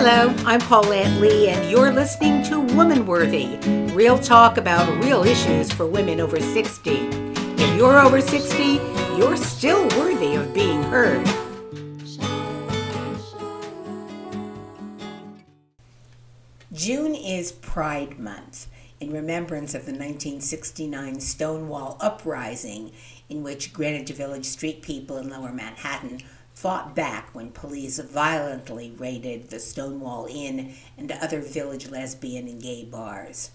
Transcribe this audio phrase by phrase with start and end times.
[0.00, 3.56] Hello, I'm Paulette Lee, and you're listening to Woman Worthy
[3.92, 6.90] real talk about real issues for women over 60.
[6.92, 8.74] If you're over 60,
[9.16, 11.26] you're still worthy of being heard.
[16.72, 18.68] June is Pride Month
[19.00, 22.92] in remembrance of the 1969 Stonewall Uprising,
[23.28, 26.20] in which Greenwich Village street people in lower Manhattan
[26.58, 32.84] fought back when police violently raided the Stonewall Inn and other village lesbian and gay
[32.84, 33.52] bars.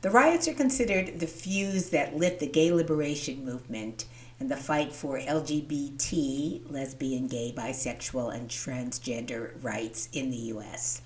[0.00, 4.06] The riots are considered the fuse that lit the gay liberation movement
[4.40, 11.02] and the fight for LGBT, lesbian, gay, bisexual, and transgender rights in the U.S.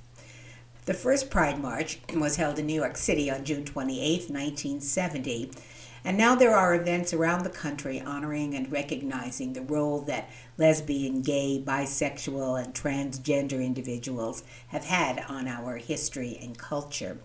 [0.86, 5.50] The first Pride March was held in New York City on June 28, 1970,
[6.08, 11.20] and now there are events around the country honoring and recognizing the role that lesbian,
[11.20, 17.18] gay, bisexual, and transgender individuals have had on our history and culture.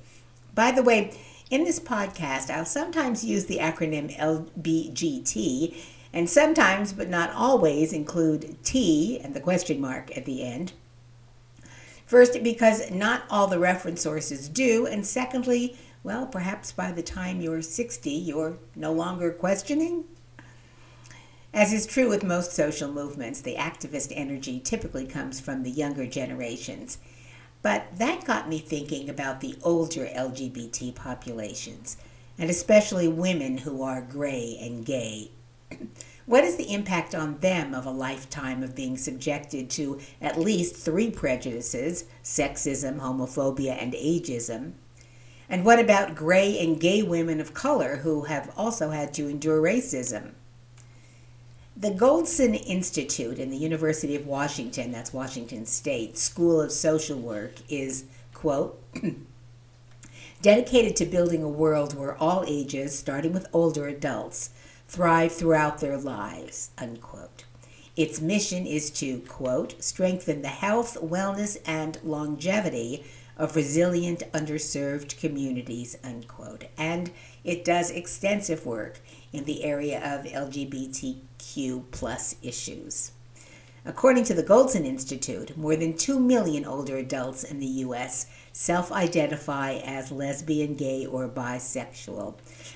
[0.53, 1.17] By the way,
[1.49, 5.77] in this podcast, I'll sometimes use the acronym LBGT,
[6.11, 10.73] and sometimes, but not always, include T and the question mark at the end.
[12.05, 17.39] First, because not all the reference sources do, and secondly, well, perhaps by the time
[17.39, 20.03] you're 60, you're no longer questioning.
[21.53, 26.05] As is true with most social movements, the activist energy typically comes from the younger
[26.05, 26.97] generations.
[27.61, 31.95] But that got me thinking about the older LGBT populations,
[32.37, 35.31] and especially women who are gray and gay.
[36.25, 40.73] What is the impact on them of a lifetime of being subjected to at least
[40.73, 44.71] three prejudices sexism, homophobia, and ageism?
[45.53, 49.61] And what about gray and gay women of color who have also had to endure
[49.61, 50.31] racism?
[51.77, 57.57] The Goldsen Institute in the University of Washington, that's Washington State, School of Social Work,
[57.69, 58.81] is, quote,
[60.41, 64.49] dedicated to building a world where all ages, starting with older adults,
[64.87, 67.45] thrive throughout their lives, unquote.
[67.95, 73.05] Its mission is to, quote, strengthen the health, wellness, and longevity
[73.37, 76.65] of resilient, underserved communities, unquote.
[76.77, 77.11] And
[77.43, 78.99] it does extensive work
[79.31, 83.11] in the area of LGBTQ plus issues.
[83.85, 88.27] According to the Goldsen Institute, more than 2 million older adults in the U.S.
[88.53, 92.35] self identify as lesbian, gay, or bisexual,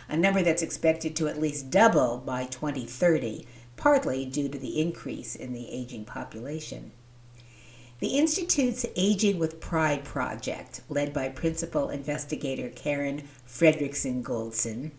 [0.09, 3.47] a number that's expected to at least double by 2030,
[3.77, 6.91] partly due to the increase in the aging population.
[7.99, 14.91] The Institute's Aging with Pride project, led by principal investigator Karen Fredriksen Goldsen,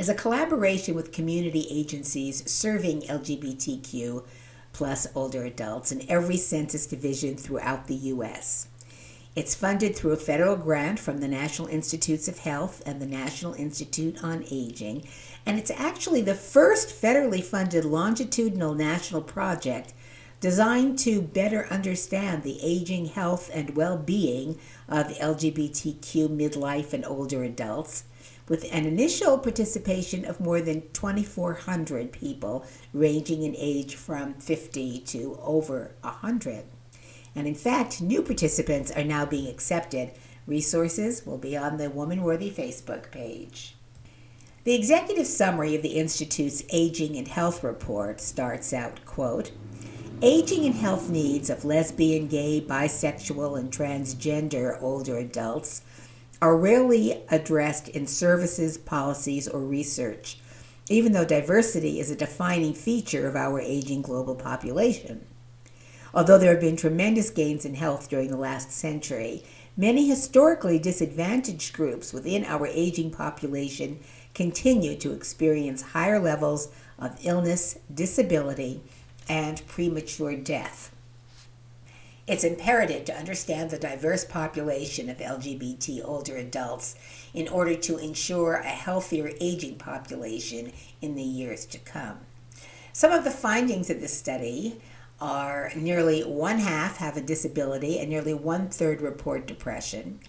[0.00, 4.24] is a collaboration with community agencies serving LGBTQ
[4.72, 8.66] plus older adults in every census division throughout the U.S.
[9.36, 13.54] It's funded through a federal grant from the National Institutes of Health and the National
[13.54, 15.06] Institute on Aging,
[15.46, 19.92] and it's actually the first federally funded longitudinal national project
[20.40, 27.42] designed to better understand the aging health and well being of LGBTQ midlife and older
[27.42, 28.04] adults
[28.48, 35.38] with an initial participation of more than 2,400 people, ranging in age from 50 to
[35.42, 36.64] over 100.
[37.34, 40.12] And in fact, new participants are now being accepted.
[40.46, 43.76] Resources will be on the Woman Worthy Facebook page.
[44.64, 49.52] The executive summary of the Institute's Aging and Health Report starts out, quote,
[50.20, 55.82] Aging and health needs of lesbian, gay, bisexual, and transgender older adults
[56.42, 60.40] are rarely addressed in services, policies, or research,
[60.90, 65.24] even though diversity is a defining feature of our aging global population.
[66.12, 69.44] Although there have been tremendous gains in health during the last century,
[69.76, 74.00] many historically disadvantaged groups within our aging population
[74.34, 78.82] continue to experience higher levels of illness, disability,
[79.28, 80.92] and premature death.
[82.26, 86.94] It's imperative to understand the diverse population of LGBT older adults
[87.32, 92.18] in order to ensure a healthier aging population in the years to come.
[92.92, 94.80] Some of the findings of this study
[95.20, 100.20] are nearly one half have a disability and nearly one third report depression.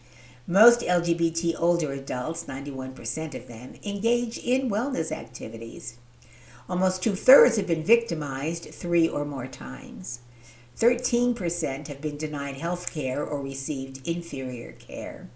[0.47, 5.97] Most LGBT older adults, 91% of them, engage in wellness activities.
[6.69, 10.19] Almost two thirds have been victimized three or more times.
[10.77, 15.31] 13% have been denied health care or received inferior care.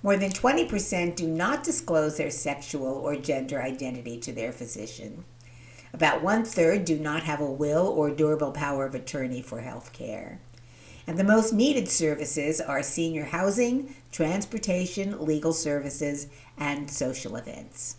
[0.00, 5.24] More than 20% do not disclose their sexual or gender identity to their physician.
[5.92, 9.92] About one third do not have a will or durable power of attorney for health
[9.92, 10.40] care.
[11.04, 17.96] And the most needed services are senior housing, transportation, legal services, and social events.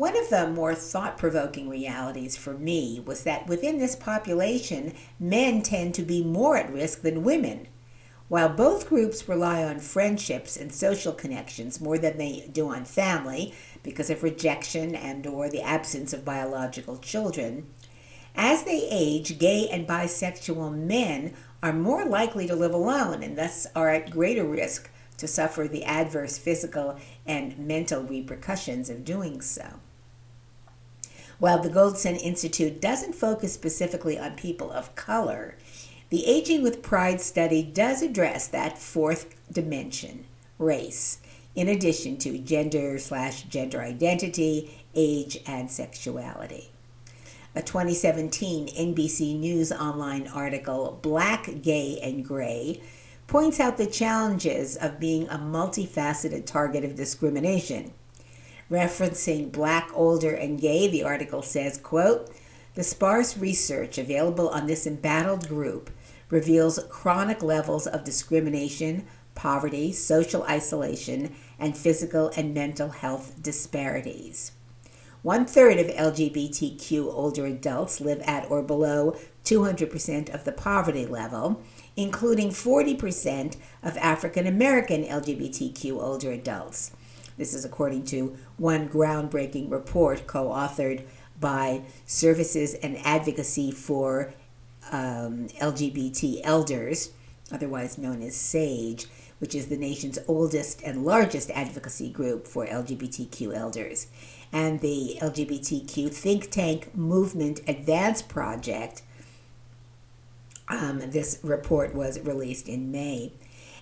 [0.00, 5.60] One of the more thought provoking realities for me was that within this population, men
[5.60, 7.68] tend to be more at risk than women.
[8.28, 13.52] While both groups rely on friendships and social connections more than they do on family
[13.82, 17.66] because of rejection and or the absence of biological children,
[18.34, 23.66] as they age, gay and bisexual men are more likely to live alone and thus
[23.76, 24.88] are at greater risk
[25.18, 29.74] to suffer the adverse physical and mental repercussions of doing so.
[31.40, 35.56] While the Goldsen Institute doesn't focus specifically on people of color,
[36.10, 40.26] the Aging with Pride study does address that fourth dimension,
[40.58, 41.16] race,
[41.54, 46.72] in addition to gender slash gender identity, age, and sexuality.
[47.54, 52.82] A 2017 NBC News online article, Black, Gay, and Gray,
[53.26, 57.94] points out the challenges of being a multifaceted target of discrimination
[58.70, 62.30] Referencing Black, Older, and Gay, the article says, quote,
[62.74, 65.90] the sparse research available on this embattled group
[66.30, 74.52] reveals chronic levels of discrimination, poverty, social isolation, and physical and mental health disparities.
[75.22, 81.62] One third of LGBTQ older adults live at or below 200% of the poverty level,
[81.96, 86.92] including 40% of African American LGBTQ older adults.
[87.40, 91.04] This is according to one groundbreaking report co authored
[91.40, 94.34] by Services and Advocacy for
[94.92, 97.12] um, LGBT Elders,
[97.50, 99.06] otherwise known as SAGE,
[99.38, 104.08] which is the nation's oldest and largest advocacy group for LGBTQ elders.
[104.52, 109.00] And the LGBTQ think tank Movement Advance Project.
[110.68, 113.32] Um, this report was released in May.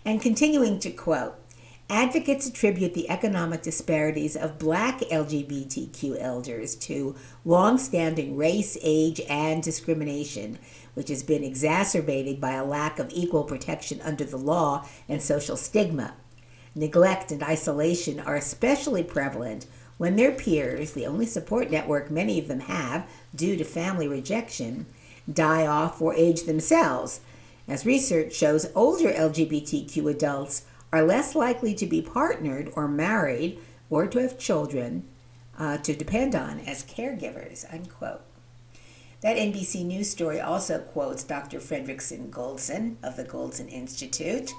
[0.04, 1.37] And continuing to quote,
[1.90, 10.58] Advocates attribute the economic disparities of black LGBTQ elders to long-standing race, age, and discrimination,
[10.92, 15.56] which has been exacerbated by a lack of equal protection under the law and social
[15.56, 16.12] stigma.
[16.74, 22.48] Neglect and isolation are especially prevalent when their peers, the only support network many of
[22.48, 24.84] them have due to family rejection,
[25.32, 27.20] die off or age themselves.
[27.66, 33.58] As research shows, older LGBTQ adults are less likely to be partnered or married
[33.90, 35.04] or to have children
[35.58, 38.22] uh, to depend on as caregivers, unquote.
[39.20, 41.58] That NBC News story also quotes Dr.
[41.58, 44.52] Fredriksen Goldsen of the Goldsen Institute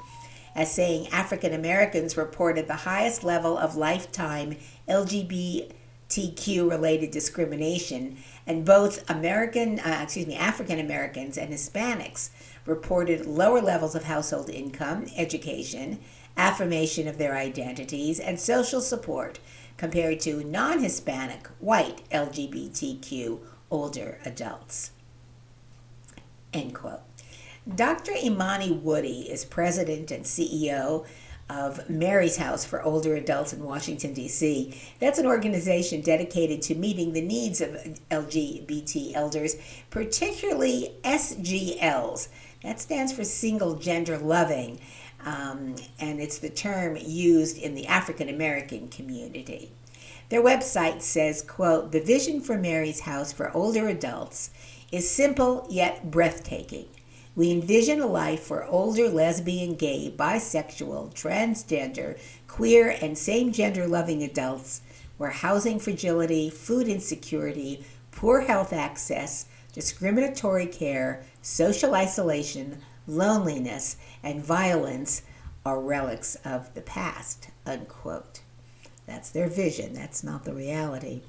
[0.56, 4.58] as saying African Americans reported the highest level of lifetime
[4.90, 12.30] LGBTQ related discrimination, and both American, uh, excuse me, African Americans and Hispanics
[12.66, 16.00] reported lower levels of household income, education,
[16.38, 19.40] affirmation of their identities, and social support
[19.78, 23.40] compared to non Hispanic white LGBTQ
[23.72, 24.92] older adults.
[26.54, 27.02] End quote.
[27.76, 28.14] Dr.
[28.24, 31.06] Imani Woody is president and CEO
[31.50, 34.80] of Mary's House for Older Adults in Washington, D.C.
[35.00, 37.72] That's an organization dedicated to meeting the needs of
[38.12, 39.56] LGBT elders,
[39.90, 42.30] particularly SGLs.
[42.64, 44.80] That stands for single gender loving
[45.26, 49.72] um, and it's the term used in the African American community.
[50.30, 54.52] Their website says, quote, the vision for Mary's House for older adults
[54.92, 56.86] is simple yet breathtaking.
[57.36, 64.22] We envision a life for older lesbian, gay, bisexual, transgender, queer, and same gender loving
[64.24, 64.82] adults
[65.18, 75.24] where housing fragility, food insecurity, poor health access, discriminatory care, social isolation, loneliness, and violence
[75.66, 78.42] are relics of the past, unquote.
[79.06, 81.22] That's their vision, that's not the reality.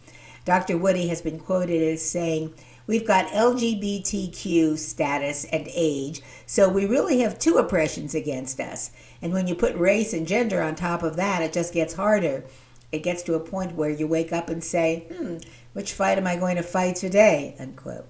[0.44, 0.76] Dr.
[0.78, 2.54] Woody has been quoted as saying,
[2.86, 8.90] We've got LGBTQ status and age, so we really have two oppressions against us.
[9.22, 12.44] And when you put race and gender on top of that, it just gets harder.
[12.90, 15.36] It gets to a point where you wake up and say, hmm,
[15.72, 17.54] which fight am I going to fight today?
[17.60, 18.08] Unquote.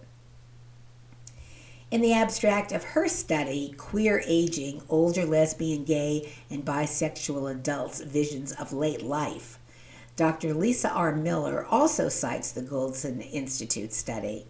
[1.91, 8.53] In the abstract of her study, Queer Aging Older Lesbian, Gay, and Bisexual Adults Visions
[8.53, 9.59] of Late Life,
[10.15, 10.55] Dr.
[10.55, 11.13] Lisa R.
[11.13, 14.47] Miller also cites the Goldsen Institute study.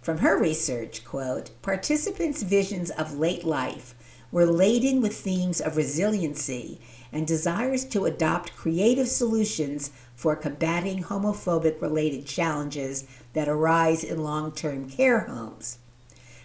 [0.00, 3.96] From her research, quote, participants' visions of late life
[4.30, 11.82] were laden with themes of resiliency and desires to adopt creative solutions for combating homophobic
[11.82, 15.78] related challenges that arise in long term care homes.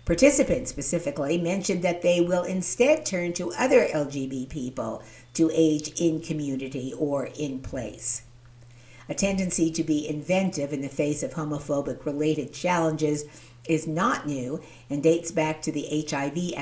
[0.05, 5.03] Participants specifically mentioned that they will instead turn to other LGB people
[5.35, 8.23] to age in community or in place.
[9.07, 13.25] A tendency to be inventive in the face of homophobic related challenges
[13.67, 16.53] is not new and dates back to the HIV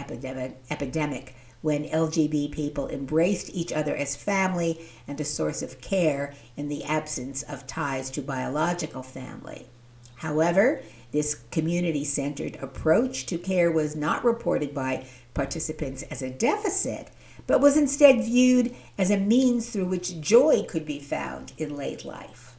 [0.70, 6.68] epidemic, when LGB people embraced each other as family and a source of care in
[6.70, 9.68] the absence of ties to biological family.
[10.16, 10.82] However,
[11.12, 17.10] this community centered approach to care was not reported by participants as a deficit,
[17.48, 22.06] but was instead viewed as a means through which joy could be found in late
[22.06, 22.56] life.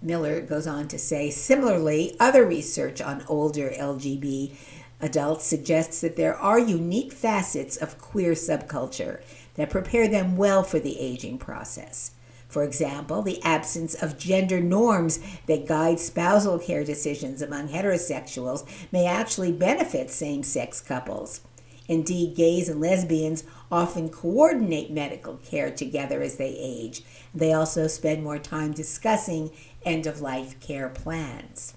[0.00, 4.54] Miller goes on to say similarly, other research on older LGBT
[5.00, 9.20] adults suggests that there are unique facets of queer subculture
[9.54, 12.11] that prepare them well for the aging process.
[12.52, 19.06] For example, the absence of gender norms that guide spousal care decisions among heterosexuals may
[19.06, 21.40] actually benefit same sex couples.
[21.88, 27.02] Indeed, gays and lesbians often coordinate medical care together as they age.
[27.34, 29.50] They also spend more time discussing
[29.82, 31.72] end of life care plans.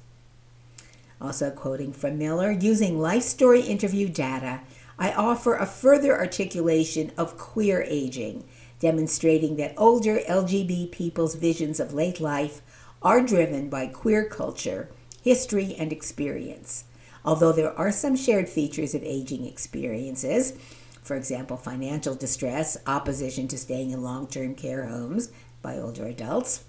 [1.22, 4.60] Also, quoting from Miller, using life story interview data,
[5.00, 8.44] I offer a further articulation of queer aging
[8.80, 12.62] demonstrating that older LGBT people's visions of late life
[13.02, 14.90] are driven by queer culture,
[15.22, 16.86] history, and experience.
[17.24, 20.54] Although there are some shared features of aging experiences,
[21.02, 25.30] for example, financial distress, opposition to staying in long term care homes
[25.62, 26.64] by older adults,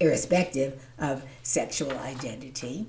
[0.00, 2.86] irrespective of sexual identity,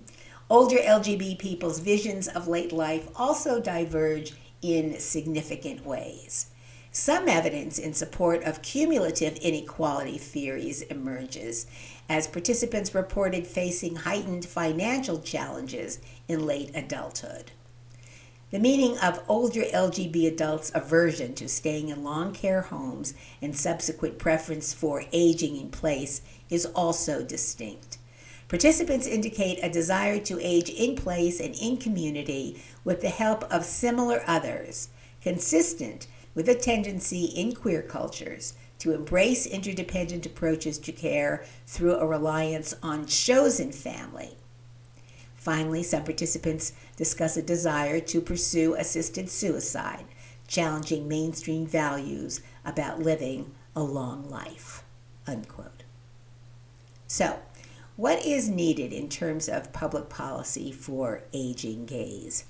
[0.49, 6.47] older LGBT people's visions of late life also diverge in significant ways.
[6.95, 11.65] Some evidence in support of cumulative inequality theories emerges
[12.07, 17.49] as participants reported facing heightened financial challenges in late adulthood.
[18.51, 24.19] The meaning of older LGBT adults' aversion to staying in long care homes and subsequent
[24.19, 26.21] preference for aging in place
[26.51, 27.97] is also distinct.
[28.47, 33.65] Participants indicate a desire to age in place and in community with the help of
[33.65, 34.89] similar others,
[35.21, 36.05] consistent
[36.35, 42.75] with a tendency in queer cultures to embrace interdependent approaches to care through a reliance
[42.83, 44.35] on chosen family.
[45.35, 50.05] Finally, some participants discuss a desire to pursue assisted suicide,
[50.47, 54.83] challenging mainstream values about living a long life.
[55.27, 55.83] Unquote.
[57.07, 57.39] So,
[57.95, 62.45] what is needed in terms of public policy for aging gays?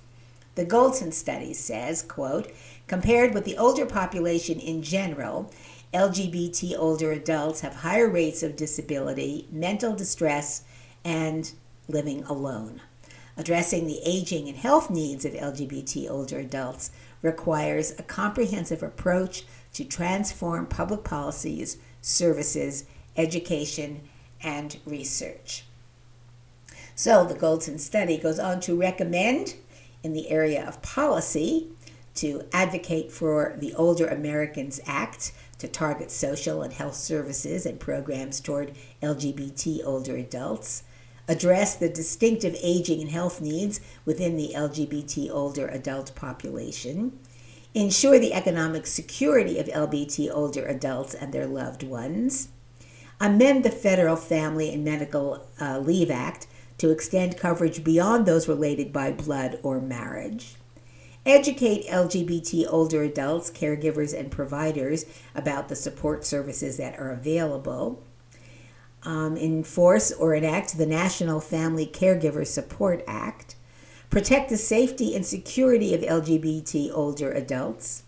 [0.56, 2.52] The Goldsen study says, quote,
[2.88, 5.52] compared with the older population in general,
[5.94, 10.64] LGBT older adults have higher rates of disability, mental distress,
[11.04, 11.52] and
[11.88, 12.82] living alone.
[13.36, 16.92] Addressing the aging and health needs of LGBT older adults
[17.24, 22.86] requires a comprehensive approach to transform public policies, services,
[23.18, 24.02] education,
[24.42, 25.66] and research.
[26.96, 29.56] So the Goldsen study goes on to recommend
[30.04, 31.70] in the area of policy
[32.16, 38.40] to advocate for the Older Americans Act to target social and health services and programs
[38.40, 40.84] toward LGBT older adults,
[41.28, 47.18] address the distinctive aging and health needs within the LGBT older adult population,
[47.74, 52.50] ensure the economic security of LGBT older adults and their loved ones,
[53.20, 56.46] amend the Federal Family and Medical uh, Leave Act
[56.84, 60.56] to extend coverage beyond those related by blood or marriage.
[61.26, 68.04] Educate LGBT older adults, caregivers, and providers about the support services that are available.
[69.04, 73.56] Um, enforce or enact the National Family Caregiver Support Act.
[74.10, 78.04] Protect the safety and security of LGBT older adults.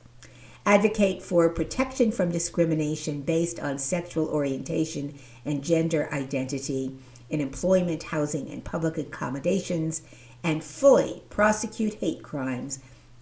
[0.66, 6.98] Advocate for protection from discrimination based on sexual orientation and gender identity
[7.30, 10.02] in employment, housing, and public accommodations,
[10.44, 12.80] and fully prosecute hate crimes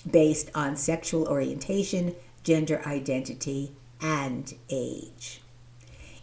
[0.09, 5.41] based on sexual orientation, gender identity, and age.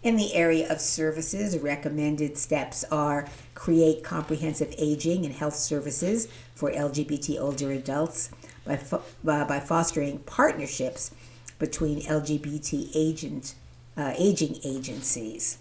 [0.03, 6.71] In the area of services, recommended steps are create comprehensive aging and health services for
[6.71, 8.31] LGBT older adults
[8.65, 11.11] by, fo- uh, by fostering partnerships
[11.59, 13.55] between LGBT agent,
[13.97, 15.59] uh, aging agencies.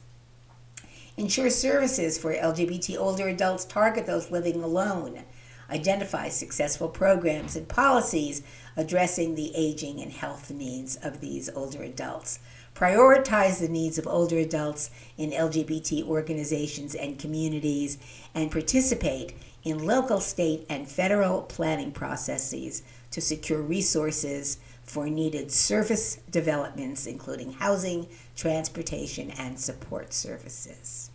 [1.20, 5.26] Ensure services for LGBT older adults target those living alone.
[5.70, 8.42] Identify successful programs and policies
[8.78, 12.40] addressing the aging and health needs of these older adults.
[12.74, 17.98] prioritize the needs of older adults in LGBT organizations and communities,
[18.34, 19.34] and participate
[19.66, 27.52] in local, state, and federal planning processes to secure resources for needed service developments, including
[27.52, 28.08] housing,
[28.38, 31.09] transportation, and support services.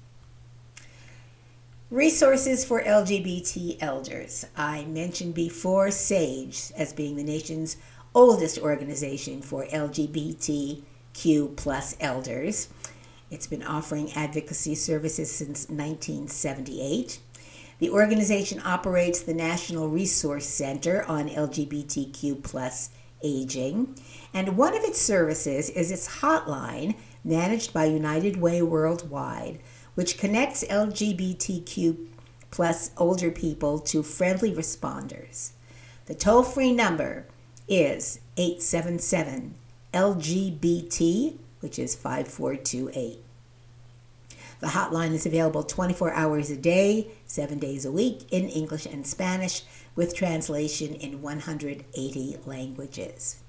[1.95, 4.45] Resources for LGBT elders.
[4.57, 7.77] I mentioned before SAGE as being the nation's
[8.17, 12.69] oldest organization for LGBTQ plus elders.
[13.31, 17.21] It's been offering advocacy services since 1978.
[17.79, 22.91] The organization operates the National Resource Center on LGBTQ plus
[23.23, 23.97] aging,
[24.35, 29.61] and one of its services is its hotline managed by United Way Worldwide,
[29.95, 32.07] which connects LGBTQ
[32.51, 35.51] plus older people to friendly responders.
[36.07, 37.27] The toll free number
[37.69, 39.55] is 877
[39.93, 43.21] LGBT, which is 5428.
[44.61, 49.07] The hotline is available 24 hours a day, seven days a week in English and
[49.07, 49.63] Spanish,
[49.95, 53.44] with translation in 180 languages.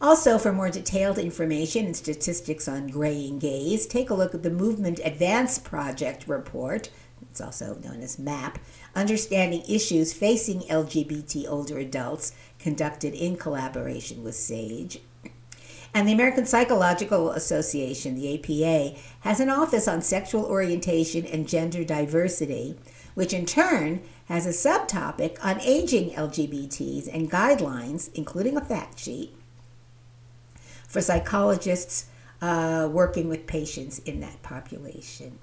[0.00, 4.50] Also, for more detailed information and statistics on graying gays, take a look at the
[4.50, 6.90] Movement Advance Project report,
[7.30, 8.58] it's also known as MAP,
[8.94, 15.00] Understanding Issues Facing LGBT Older Adults, conducted in collaboration with SAGE.
[15.94, 21.84] And the American Psychological Association, the APA, has an office on sexual orientation and gender
[21.84, 22.76] diversity,
[23.14, 29.34] which in turn has a subtopic on aging LGBTs and guidelines, including a fact sheet,
[30.94, 32.06] for psychologists
[32.40, 35.40] uh, working with patients in that population.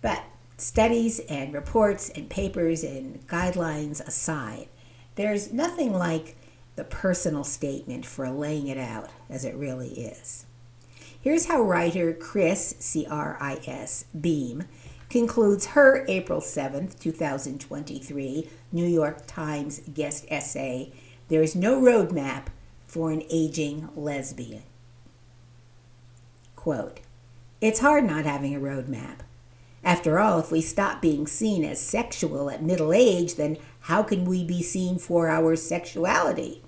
[0.00, 0.24] But
[0.56, 4.68] studies and reports and papers and guidelines aside,
[5.16, 6.36] there's nothing like
[6.74, 10.46] the personal statement for laying it out as it really is.
[11.20, 14.64] Here's how writer Cris, C R I S, Beam,
[15.10, 20.94] concludes her April 7th, 2023 New York Times guest essay
[21.28, 22.46] There is no roadmap
[22.92, 24.62] for an aging lesbian.
[26.56, 27.00] Quote,
[27.58, 29.20] It's hard not having a roadmap.
[29.82, 34.26] After all, if we stop being seen as sexual at middle age, then how can
[34.26, 36.60] we be seen for our sexuality?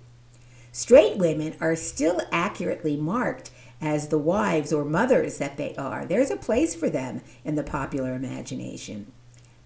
[0.73, 3.51] Straight women are still accurately marked
[3.83, 6.07] as the wives or mothers that they are.
[6.07, 9.13] There's a place for them in the popular imagination.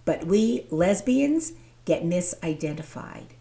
[0.05, 1.53] But we lesbians
[1.85, 3.38] get misidentified.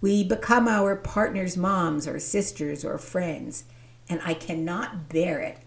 [0.00, 3.64] We become our partner's moms or sisters or friends,
[4.08, 5.58] and I cannot bear it.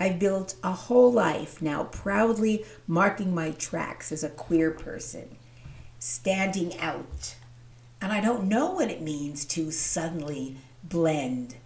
[0.00, 5.36] I've built a whole life now proudly marking my tracks as a queer person,
[5.98, 7.36] standing out.
[8.00, 11.56] And I don't know what it means to suddenly blend.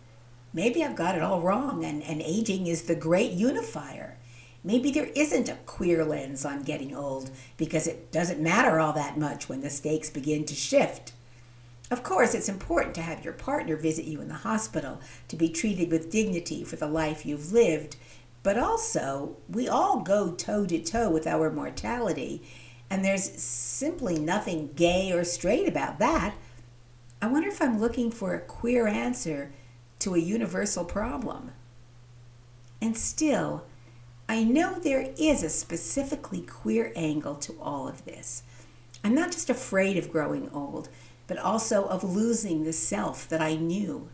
[0.52, 4.16] Maybe I've got it all wrong, and, and aging is the great unifier.
[4.62, 9.16] Maybe there isn't a queer lens on getting old because it doesn't matter all that
[9.18, 11.12] much when the stakes begin to shift.
[11.90, 15.48] Of course, it's important to have your partner visit you in the hospital to be
[15.48, 17.96] treated with dignity for the life you've lived,
[18.44, 22.42] but also we all go toe to toe with our mortality,
[22.88, 26.34] and there's simply nothing gay or straight about that.
[27.20, 29.52] I wonder if I'm looking for a queer answer
[29.98, 31.50] to a universal problem.
[32.80, 33.66] And still,
[34.28, 38.44] I know there is a specifically queer angle to all of this.
[39.02, 40.88] I'm not just afraid of growing old,
[41.30, 44.08] but also of losing the self that I knew.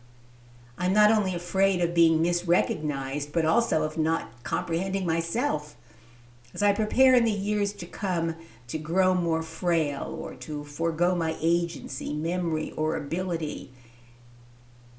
[0.77, 5.77] I'm not only afraid of being misrecognized, but also of not comprehending myself.
[6.53, 8.37] As I prepare in the years to come
[8.69, 13.73] to grow more frail or to forego my agency, memory, or ability,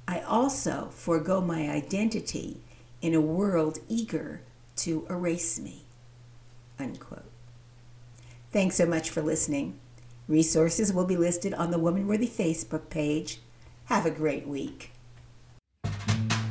[0.07, 2.61] I also forego my identity
[2.99, 4.41] in a world eager
[4.77, 5.83] to erase me.
[6.79, 7.29] Unquote.
[8.51, 9.79] Thanks so much for listening.
[10.27, 13.39] Resources will be listed on the Woman Worthy Facebook page.
[13.85, 14.91] Have a great week.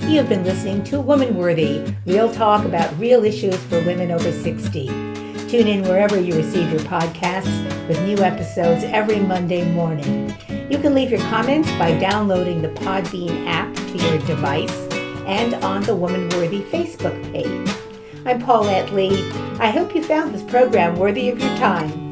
[0.00, 4.32] You have been listening to Woman Worthy, real talk about real issues for women over
[4.32, 4.86] 60.
[4.86, 10.34] Tune in wherever you receive your podcasts with new episodes every Monday morning.
[10.70, 14.74] You can leave your comments by downloading the Podbean app to your device
[15.26, 17.76] and on the Woman Worthy Facebook page.
[18.24, 19.30] I'm Paulette Lee.
[19.58, 22.05] I hope you found this program worthy of your time.